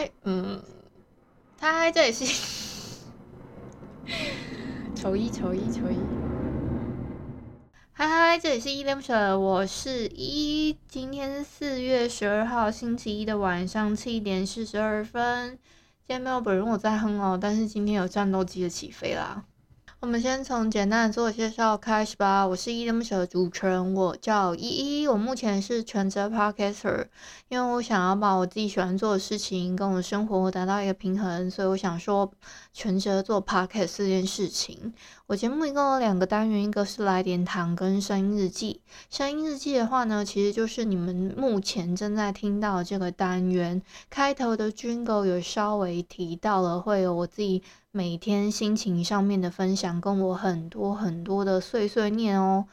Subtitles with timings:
[0.00, 0.62] 嗨，嗯，
[1.60, 2.24] 嗨，这里是
[4.94, 5.96] 丑一丑一丑一，
[7.92, 15.50] 嗨嗨，这里是依恋不舍，我是一，今天是四月十二号星期一的晚上七点四十二分，
[16.06, 19.44] 今天没有本人我在哼哦，但是今天有战斗机的起飞啦。
[20.00, 22.46] 我们先从简单的自我介绍开始吧。
[22.46, 25.06] 我是依恋不舍的主持人，我叫依依。
[25.06, 27.04] 我目前是全职 Podcaster，
[27.50, 32.32] 因为我想要把我自己喜欢做的事情跟我的生活达到一个平衡，所以我想说
[32.72, 34.94] 全职做 Podcast 这件事情。
[35.26, 38.80] 我节目一共有两个单元，一个是来点糖跟声音日记。
[39.10, 47.62] 声音日记的话呢，其实就是你们目前正在听到这个单元开头的 Jingle 有稍微提到了，会有我自己。
[47.92, 52.66] 每天心情上面的分享，跟我很多很多的碎碎念哦，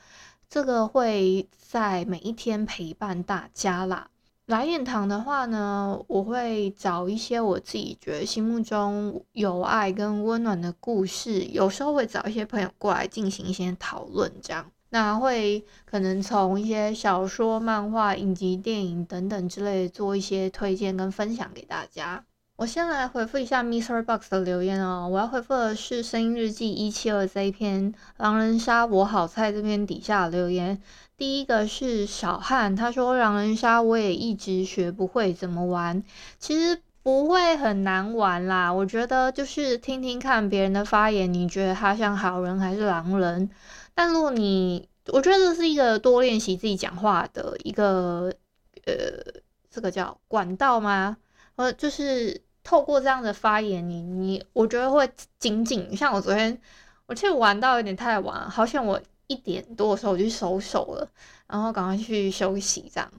[0.48, 4.12] 这个会在每一天陪伴大家啦。
[4.46, 14.72] 来点糖的话呢，我会找一些我自己觉得心目中有爱跟温暖的故事，有时候会找一些朋友过来进行一些讨论，这样。
[14.90, 22.24] 那会可能从一些小说、漫画、影集、电影等等之类的做一些推荐跟分享给大家。
[22.58, 25.08] 我先来回复一下 MixerBox 的留言哦。
[25.08, 30.82] 我要回复的是声音日记一七二这一篇狼人杀我好菜这篇底下留言。
[31.16, 36.04] 第一个是小汉，他说狼人杀我也一直学不会怎么玩，
[36.40, 38.74] 其实不会很难玩啦。
[38.74, 43.48] 我觉得就是听听看别人的发言，你觉得他像好人还是狼人？
[43.94, 48.34] 但如果你，我觉得这是一个多练习自己讲话的一个
[48.88, 48.96] 呃，
[49.70, 51.18] 这个叫管道吗？
[51.58, 52.42] 呃，就是。
[52.68, 55.96] 透过这样的发言，你你我觉得会紧紧。
[55.96, 56.60] 像我昨天，
[57.06, 61.10] 我去玩到有点太晚，好像我一点多的时候我就收手了，
[61.48, 63.10] 然后赶快去休息这样。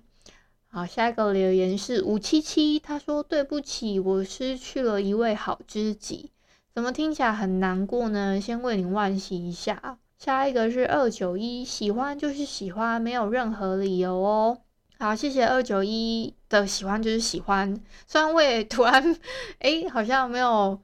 [0.69, 6.30] 好，下一个留言是五七七，他说对不起，我失去了一位好知己，
[6.75, 8.38] 怎么听起来很难过呢？
[8.38, 9.97] 先为你惋惜一下。
[10.19, 14.59] 下一个是二九一，喜欢就是喜欢，没有任何理由哦。
[15.00, 17.72] 好，谢谢二九一的喜欢就是喜欢。
[18.06, 19.16] 虽然我也突然
[19.60, 20.81] 哎、好像没有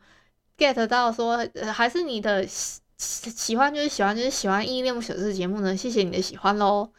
[0.57, 5.77] get 到说，呃、还是你的喜喜欢就是喜欢就是喜欢依恋不舍这个节目呢。
[5.77, 6.93] 谢谢你的喜欢喽。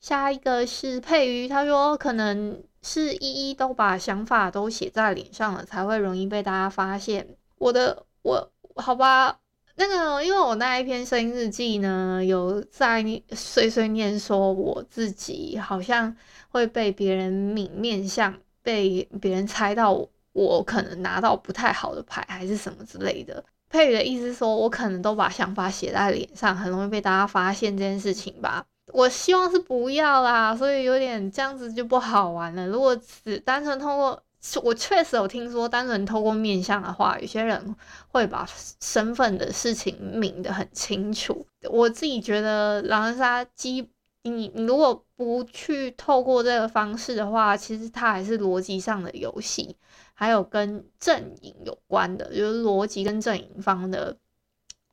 [0.00, 7.36] 下一个是佩瑜，他说可能是一一都把想法都写在脸上了，才会容易被大家发现。
[7.58, 9.40] 我的我好吧，
[9.80, 13.02] 那个因为我那一篇声音日记呢，有在
[13.32, 16.14] 碎碎念说我自己好像。
[16.52, 19.92] 会被别人抿面相，被别人猜到
[20.32, 23.44] 我可能拿到不太好的牌，还是什么之类的。
[23.68, 28.64] 佩宇的意思说，我可能都把想法写在脸上，很容易被大家发现这件事情吧。
[28.92, 32.66] 我希望是不要啦，所以有点这样子就不好玩了。
[32.66, 34.20] 如果只单纯通过，
[34.62, 37.76] 我确实有听说，单纯透过面相的话，有些人
[38.08, 38.46] 会把
[38.80, 41.46] 身份的事情抿得很清楚。
[41.70, 43.90] 我自己觉得狼人杀基。
[44.22, 49.74] 你你如果不去透过这个方式的话，其实它还是逻辑上的游戏，
[50.12, 54.14] 还有跟阵营有关的，就是逻辑跟阵营方的，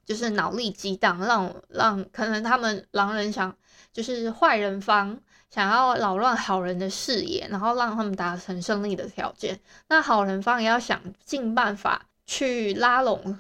[0.05, 3.53] 就是脑力激荡，让让可能他们狼人想
[3.97, 5.19] 就是坏人方
[5.49, 9.59] 想要扰乱好人的视野，然后让他们达成胜利的条件，
[9.89, 13.39] 那好人方也要想尽办法去拉拢。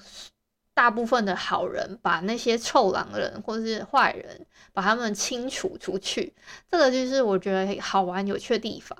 [0.73, 6.33] 大部分的好人把那些臭狼人或者是坏人把他们清除出去，
[6.71, 8.97] 这个就是我觉得好玩有趣的地方。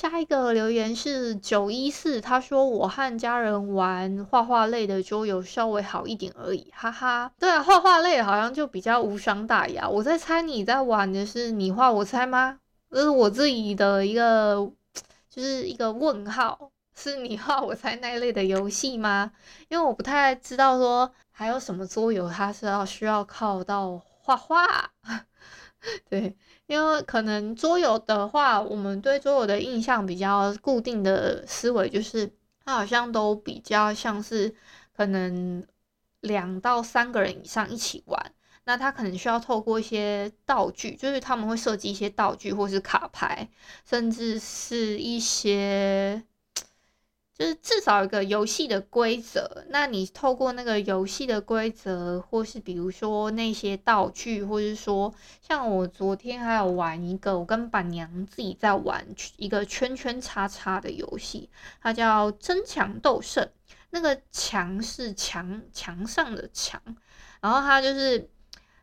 [0.00, 7.32] 下一个留言是九一四，他说我和家人玩画画类的桌游稍微好一点而已，哈哈。
[7.36, 9.88] 对啊，画画类好像就比较无伤大雅。
[9.88, 12.60] 我在猜你在玩的是你画我猜吗？
[12.92, 14.70] 这是我自己的一个
[15.28, 16.70] 就是一个问号。
[16.94, 19.32] 是你画我猜那一类的游戏吗？
[19.68, 24.64] 因为我不太知道说还有什么桌游，它是要需要靠到画画。
[26.08, 26.36] 对，
[26.68, 32.30] 因为可能桌游的话，我们对桌游的印象比较固定的思维就是，
[32.64, 34.54] 它好像都比较像是
[34.96, 35.66] 可能
[36.20, 38.34] 两到三个人以上一起玩。
[38.64, 43.48] 那他可能需要透过一些道具，就是他们会设计一些道具，或是卡牌，
[43.84, 46.22] 甚至是一些。
[47.38, 59.06] 就是至少一个游戏的规则，那你透过那个游戏的规则，或是比如说那些道具，或是说像我昨天还有玩一个，我跟板娘自己在玩
[59.36, 61.48] 一个圈圈叉叉的游戏，
[61.80, 63.48] 它叫争强斗胜。
[63.90, 66.82] 那个墙是墙墙上的墙，
[67.40, 68.28] 然后它就是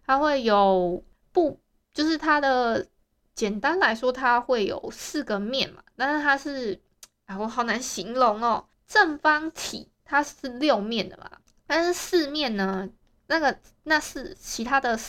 [0.06, 1.04] 它会有
[1.34, 1.60] 不，
[1.94, 2.88] 就是它的
[3.34, 6.82] 简单来说，它会有四个面嘛，但是它是。
[7.26, 8.68] 啊，我好难形容哦。
[8.88, 11.30] 正方体它是六面的嘛，
[11.66, 12.88] 但是四面呢，
[13.26, 15.00] 那个那是其他的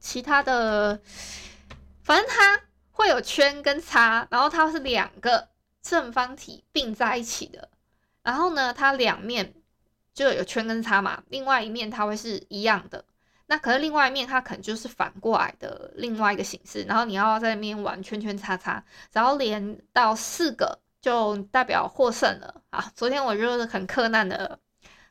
[0.00, 1.00] 其他的，
[2.02, 2.60] 反正它
[2.90, 5.48] 会有圈跟叉，然后它是两个
[5.80, 7.68] 正方体并在一起的。
[8.24, 9.54] 然后呢，它两面
[10.12, 13.04] 就有圈跟叉嘛，另外一面它会是一样的。
[13.46, 16.82] 那可是另外一面它可能就是反过来的另外一个形式。
[16.82, 18.82] 然后你要在那边玩圈圈叉叉，
[19.12, 20.80] 然后连到四个。
[21.06, 22.84] 就代表获胜了啊！
[22.96, 24.58] 昨天我就是很克难的，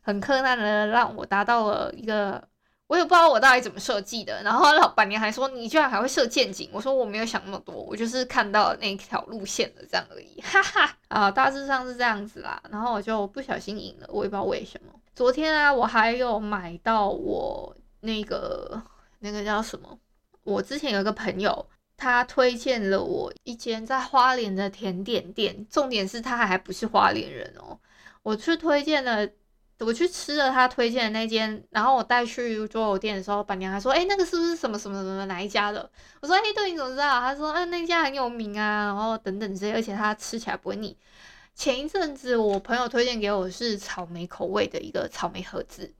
[0.01, 2.45] 很克难的让我达到了一个，
[2.87, 4.43] 我也不知道我到底怎么设计的。
[4.43, 12.61] 然后老板娘还说，你居然还会设陷阱，我说我没有想那么多，我就是看到那条路线的这样而已，哈哈啊，大致上是这样子啦。
[12.69, 14.91] 然后我就不小心赢了，我也不知道为什么。
[15.15, 18.83] 昨天啊，我还有买到我那个
[19.19, 19.97] 那个叫什么？
[20.43, 21.65] 我之前有一个朋友。
[21.97, 27.79] 他推荐了我一间在花莲的甜点店，重点是他还不是花莲人哦。
[28.23, 29.27] 我去推荐了，
[29.79, 35.89] 我去吃了他推荐的那间，然后我带去桌游店的时候，板娘还说：“哎，那个是不是什么什么什么哪一家的？”
[36.21, 40.97] 我说：“哎，对，你怎么知道？”他说：“啊，那家很有名啊，然后等等这些，而且它吃起来不会腻。”
[41.55, 45.93] 前一阵子我朋友推荐给我是草莓口味的一个草莓盒子。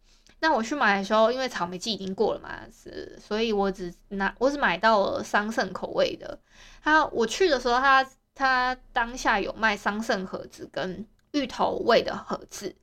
[0.48, 6.38] 那我去买的时候，因为草莓季已经过了嘛，是，所以我只拿我只买到了桑葚口味的。
[6.84, 12.76] 他我去的时候他，他当下有卖桑葚盒子跟芋头味的盒子。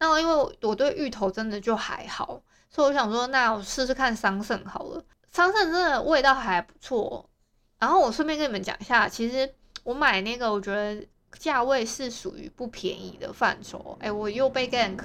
[0.00, 5.04] 那因为我对芋头真的就还好，所以我想说，那我试试看桑葚好了。
[5.30, 7.30] 桑葚真的味道还不错。
[7.78, 9.48] 然后我顺便跟你们讲一下，其实
[9.84, 11.06] 我买那个，我觉得
[11.38, 13.96] 价位是属于不便宜的范畴。
[14.00, 14.98] 哎，我又被 gank。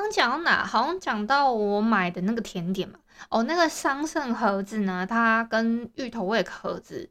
[0.00, 0.64] 刚讲到哪？
[0.64, 2.98] 好像讲到我买的那个甜点嘛。
[3.28, 7.10] 哦，那个桑葚盒子呢，它跟芋头味盒子，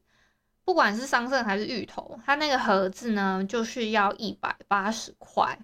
[0.66, 5.60] 不管是桑葚还是芋头，它那个盒子呢，就是要一百八十块，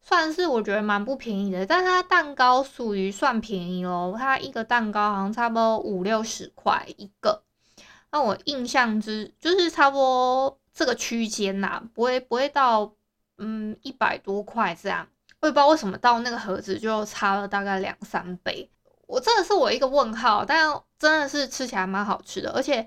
[0.00, 1.66] 算是我觉得蛮不便宜的。
[1.66, 7.42] 但它蛋糕属于算便宜哦，它一个蛋糕好像差不多五六十块一个。
[8.10, 12.92] 那我印象之就是差不多这个区间呐，不会不会到
[13.38, 15.08] 嗯一百多块这样。
[15.40, 18.68] 我也不知道为什么到那个盒子就差了大概两三倍，
[19.06, 20.68] 我这个是我一个问号，但
[20.98, 22.86] 真的是吃起来蛮好吃的，而且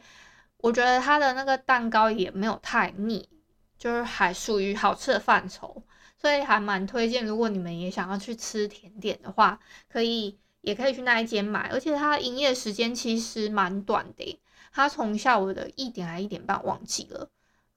[0.57, 3.30] 我觉得它的那个蛋糕也没有太腻，
[3.77, 5.81] 就是还属于好吃的范畴，
[6.18, 7.25] 所以还蛮推荐。
[7.25, 9.57] 如果你们也想要去吃甜点的话，
[9.89, 14.42] 可以也可以去那一间买，而且它营业时间其实蛮短的，
[14.74, 17.30] 它从下午的一点还一点半忘记了。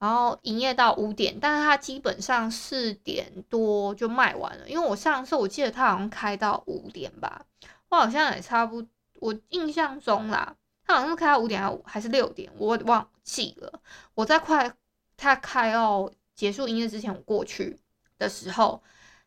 [0.05, 4.69] 然后营业到五点，但是它基本上四点多就卖完了。
[4.69, 7.43] 因为我上次我记得它好像开到五点吧，
[7.89, 10.55] 我好像也差不多，我印象中啦，
[10.85, 13.81] 它好像是开到五点还还是六点，我忘记了。
[14.13, 14.71] 我在快
[15.17, 17.79] 它开到结束营业之前，我过去
[18.19, 18.83] 的时候，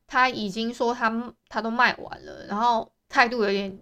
[0.07, 3.77] 他已经说他他都卖完了，然后态度有点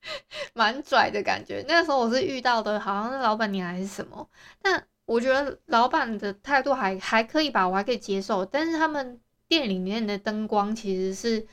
[0.54, 1.62] 蛮拽的感觉。
[1.68, 4.26] 那个时候我是遇到的，好像是老板娘还是什么，
[4.62, 4.86] 但。
[5.08, 8.44] 我觉得老板的态度还还可以吧，我还可以接受。
[8.44, 11.46] 但是他们店里面的灯光其实是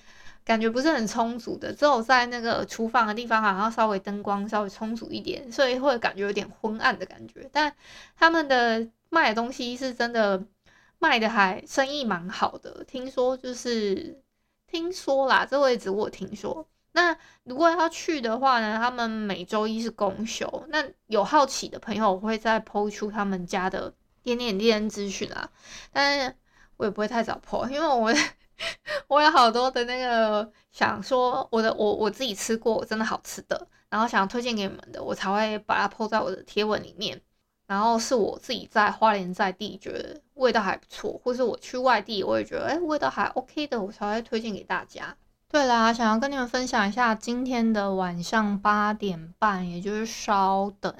[0.43, 7.49] 感觉不是很充足的，只有在那个厨房的地方好像稍微灯光稍微充足一点，所以会感觉有点昏暗的感觉。
[7.53, 7.73] 但
[8.17, 10.43] 他们的卖的东西是真的
[10.99, 14.21] 卖的还生意蛮好的，听说就是
[14.67, 16.67] 听说啦，这位置我听说。
[16.95, 20.65] 那如果要去的话呢，他们每周一是公休。
[20.69, 25.49] 那有好奇的朋友，我会再 po 出他们家的点点点资讯啊。
[25.91, 26.33] 但是
[26.77, 28.13] 我也不会太早 po，因为我
[29.07, 37.21] 我有好多的那个想说我的我我自己吃过真的好吃的，然后想推荐给你们的，我才会把它 po 在我的贴文里面。
[37.67, 45.17] 然后是我自己在花莲在地觉得味道还不错，或是我去外地我也觉得哎味道还 OK 的，我才会推荐给大家。
[45.55, 50.93] 对啦，想要跟你们分享一下，今天的晚上八点半，也就是稍等，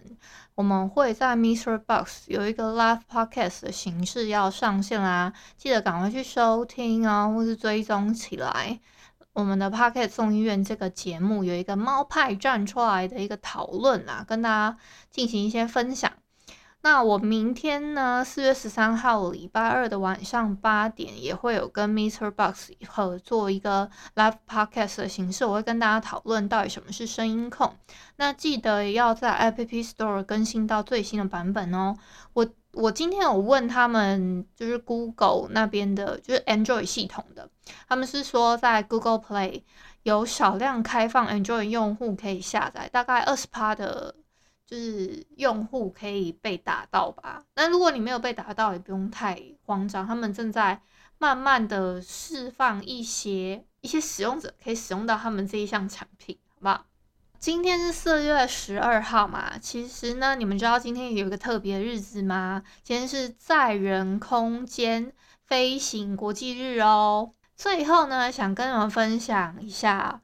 [0.55, 8.79] 我们会在 MixerBox 有一个 Live Podcast 的形式要上线啦，记得赶快去收听啊，或是追踪起来。
[9.33, 14.77] 我们的 Podcast 众议院这个节目有一个猫派站出来的一个讨论啊，跟大家
[15.11, 16.09] 进行一些分享。
[16.85, 22.29] 那我明天呢，四月十三号礼拜二的晚上八点，也会有跟 Mr.
[22.29, 27.75] Box 合作一个 Live Podcast 的形式，我会跟大家讨论到底什么是声音控。
[28.17, 31.95] 那记得要在 App Store 更新到最新的版本哦。
[32.33, 37.49] 我我今天有问他们，就是 Google 那边的，就是 Android 系统的，
[37.89, 39.63] 他们是说在 Google Play
[40.03, 44.13] 有少量开放 Android 用户可以下载，大概二十趴的。
[44.65, 47.43] 就是用户可以被打到吧？
[47.55, 50.05] 那如果你没有被打到，也不用太慌张。
[50.07, 50.81] 他们正在
[51.17, 56.85] 慢慢的释放一些一些使用者可以使用到他们这一项产品，好不好？
[57.37, 62.63] 今天是四月十二号嘛，其实呢，你们知道今天有一个特别日子吗？
[62.81, 65.13] 今天是载人空间
[65.45, 67.33] 飞行国际日哦。
[67.55, 70.21] 最后呢，想跟你们分享一下。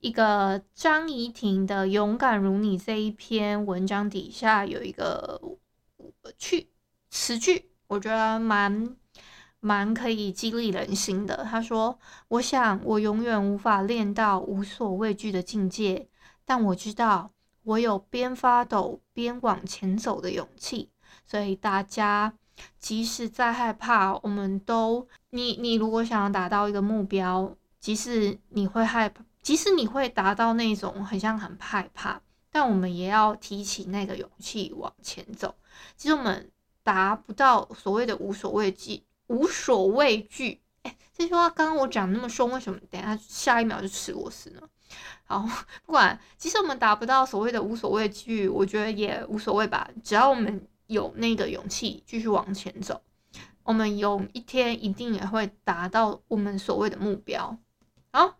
[0.00, 5.38] 一个张怡婷的《勇敢如你》这一篇文章底下有一个
[6.38, 6.70] 句
[7.10, 8.96] 词句，我觉得蛮
[9.60, 11.44] 蛮可以激励人心的。
[11.44, 16.08] 他说：“我想我永远无法练到无所畏惧的境界，
[16.46, 17.30] 但我知道
[17.62, 20.88] 我有边发抖边往前走的勇气。
[21.26, 22.32] 所以大家
[22.78, 32.20] 即使再害怕，我们都你你如果想要达到一个目标，即使你会害怕。”即使你会达到那种很像很害怕，
[32.50, 35.54] 但我们也要提起那个勇气往前走。
[35.96, 36.50] 其实我们
[36.82, 40.60] 达不到所谓的无所畏惧，无所畏惧。
[40.82, 44.60] 哎，这句话刚刚我讲那么凶，为什么等下下一秒就吃螺丝呢？
[45.24, 45.48] 好，
[45.86, 49.88] 不管，即使我们达不到所谓的无所畏惧，我觉得也无所谓吧。
[50.04, 53.00] 只要我们有那个勇气继续往前走，
[53.62, 57.56] 我们有一天一定也会达到我们所谓的目标。
[58.12, 58.39] 好。